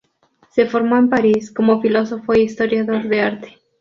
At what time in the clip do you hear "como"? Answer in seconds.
1.51-1.79